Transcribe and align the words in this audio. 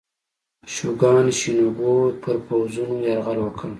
شوګان 0.73 1.25
شینوبو 1.39 1.93
پر 2.23 2.35
پوځونو 2.47 2.95
یرغل 3.09 3.37
وکړ. 3.41 3.69